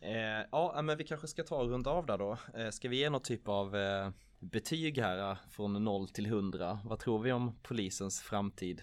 [0.00, 2.38] Eh, ja, men vi kanske ska ta och runda av där då.
[2.54, 6.80] Eh, ska vi ge någon typ av eh, betyg här eh, från 0 till 100?
[6.84, 8.82] Vad tror vi om polisens framtid?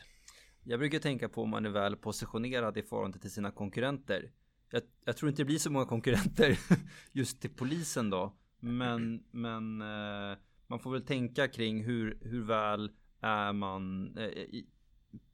[0.64, 4.32] Jag brukar tänka på om man är väl positionerad i förhållande till sina konkurrenter.
[4.70, 6.60] Jag, jag tror inte det blir så många konkurrenter
[7.12, 8.36] just till polisen då.
[8.60, 10.38] Men, men eh,
[10.68, 12.92] man får väl tänka kring hur, hur väl
[13.22, 14.62] är man eh,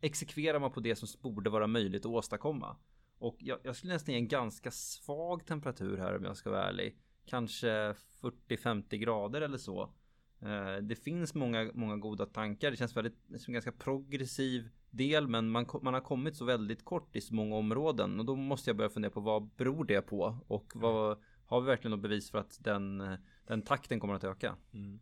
[0.02, 2.78] exekverar man på det som borde vara möjligt att åstadkomma.
[3.18, 6.64] Och jag, jag skulle nästan ge en ganska svag temperatur här om jag ska vara
[6.64, 6.98] ärlig.
[7.26, 9.94] Kanske 40-50 grader eller så.
[10.42, 12.72] Eh, det finns många, många goda tankar.
[12.72, 16.86] Det känns väldigt som en ganska progressiv del, men man, man har kommit så väldigt
[16.86, 20.02] kort i så många områden och då måste jag börja fundera på vad beror det
[20.02, 23.18] på och vad har vi verkligen något bevis för att den,
[23.48, 24.56] den takten kommer att öka?
[24.74, 25.00] Mm.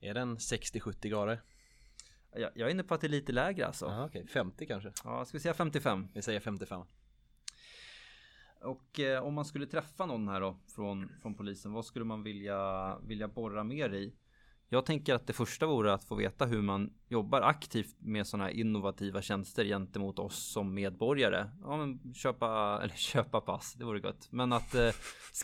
[0.00, 1.42] Är den 60-70 grader?
[2.32, 3.86] Jag, jag är inne på att det är lite lägre alltså.
[3.86, 4.26] Ja, okej.
[4.26, 4.92] 50 kanske?
[5.04, 6.08] Ja, ska vi säga 55?
[6.14, 6.82] Vi säger 55.
[8.60, 12.22] Och eh, om man skulle träffa någon här då från, från polisen, vad skulle man
[12.22, 14.14] vilja, vilja borra mer i?
[14.68, 18.44] Jag tänker att det första vore att få veta hur man jobbar aktivt med sådana
[18.44, 21.50] här innovativa tjänster gentemot oss som medborgare.
[21.62, 24.28] Ja, men köpa, eller köpa pass, det vore gott.
[24.30, 24.90] Men att eh,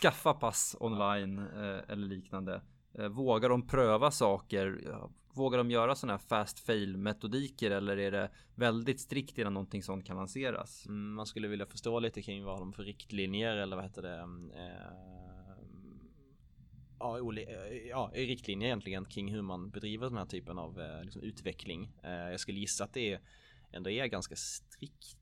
[0.01, 2.61] skaffa pass online eh, eller liknande.
[2.99, 4.97] Eh, vågar de pröva saker?
[5.35, 9.83] Vågar de göra sådana här fast fail metodiker eller är det väldigt strikt innan någonting
[9.83, 10.85] sånt kan lanseras?
[10.85, 14.19] Mm, man skulle vilja förstå lite kring vad de för riktlinjer eller vad heter det?
[14.19, 15.32] Mm, eh,
[17.03, 21.21] ja, eh, ja, riktlinjer egentligen kring hur man bedriver den här typen av eh, liksom,
[21.21, 21.91] utveckling.
[22.03, 23.19] Eh, jag skulle gissa att det
[23.71, 25.17] ändå är ganska strikt.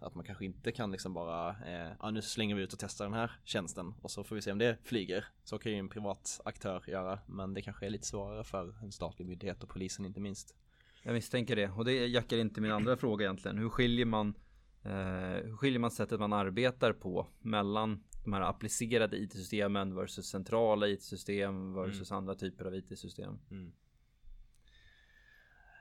[0.00, 3.04] Att man kanske inte kan liksom bara, eh, ja nu slänger vi ut och testar
[3.04, 5.24] den här tjänsten och så får vi se om det flyger.
[5.44, 8.92] Så kan ju en privat aktör göra, men det kanske är lite svårare för en
[8.92, 10.54] statlig myndighet och polisen inte minst.
[11.02, 13.58] Jag misstänker det och det jackar inte min andra fråga egentligen.
[13.58, 14.34] Hur skiljer man
[14.82, 20.88] eh, hur skiljer man sättet man arbetar på mellan de här applicerade IT-systemen versus centrala
[20.88, 22.18] IT-system versus mm.
[22.18, 23.38] andra typer av IT-system.
[23.50, 23.72] Mm.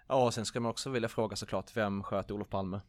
[0.08, 2.82] Ja, och sen ska man också vilja fråga såklart, vem sköt Olof Palme?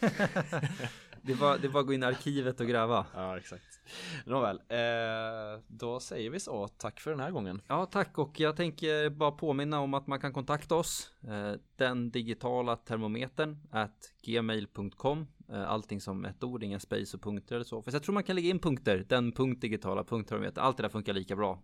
[1.22, 3.06] det, var, det var att gå in i arkivet och gräva.
[3.14, 3.80] Ja, exakt.
[4.26, 6.68] Nåväl, eh, då säger vi så.
[6.68, 7.62] Tack för den här gången.
[7.68, 11.10] Ja, tack och jag tänker bara påminna om att man kan kontakta oss.
[11.28, 15.26] Eh, den digitala termometern at gmail.com.
[15.48, 17.82] Eh, allting som ett ord, inga space och punkter eller så.
[17.82, 19.06] För jag tror man kan lägga in punkter.
[19.08, 20.60] Den punkt digitala punkt termometer.
[20.60, 21.62] Allt det där funkar lika bra.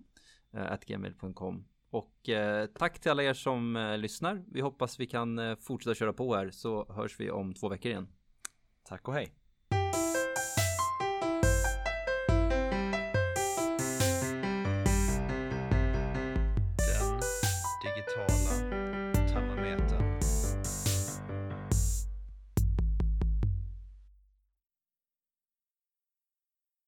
[0.52, 1.64] Eh, at gmail.com.
[1.90, 4.44] Och eh, tack till alla er som eh, lyssnar.
[4.52, 7.90] Vi hoppas vi kan eh, fortsätta köra på här så hörs vi om två veckor
[7.90, 8.08] igen.
[8.84, 9.45] Tack och hej.